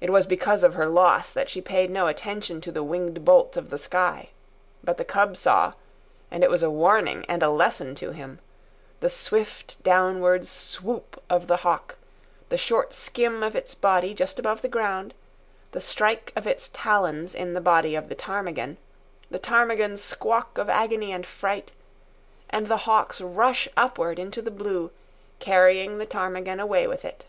It 0.00 0.10
was 0.10 0.26
because 0.28 0.62
of 0.62 0.74
her 0.74 0.86
loss 0.86 1.30
that 1.30 1.50
she 1.50 1.60
paid 1.60 1.90
no 1.90 2.06
attention 2.06 2.60
to 2.62 2.72
the 2.72 2.84
winged 2.84 3.22
bolt 3.24 3.56
of 3.56 3.68
the 3.68 3.76
sky. 3.76 4.30
But 4.82 4.96
the 4.96 5.04
cub 5.04 5.36
saw, 5.36 5.74
and 6.30 6.42
it 6.44 6.48
was 6.48 6.62
a 6.62 6.70
warning 6.70 7.26
and 7.28 7.42
a 7.42 7.50
lesson 7.50 7.94
to 7.96 8.12
him—the 8.12 9.10
swift 9.10 9.82
downward 9.82 10.46
swoop 10.46 11.22
of 11.28 11.48
the 11.48 11.58
hawk, 11.58 11.96
the 12.48 12.56
short 12.56 12.94
skim 12.94 13.42
of 13.42 13.54
its 13.56 13.74
body 13.74 14.14
just 14.14 14.38
above 14.38 14.62
the 14.62 14.68
ground, 14.68 15.14
the 15.72 15.82
strike 15.82 16.32
of 16.36 16.46
its 16.46 16.70
talons 16.72 17.34
in 17.34 17.52
the 17.52 17.60
body 17.60 17.94
of 17.96 18.08
the 18.08 18.14
ptarmigan, 18.14 18.78
the 19.30 19.40
ptarmigan's 19.40 20.00
squawk 20.02 20.56
of 20.58 20.70
agony 20.70 21.12
and 21.12 21.26
fright, 21.26 21.72
and 22.48 22.68
the 22.68 22.86
hawk's 22.86 23.20
rush 23.20 23.68
upward 23.76 24.18
into 24.18 24.40
the 24.40 24.52
blue, 24.52 24.92
carrying 25.40 25.98
the 25.98 26.06
ptarmigan 26.06 26.60
away 26.60 26.86
with 26.86 27.04
it. 27.04 27.24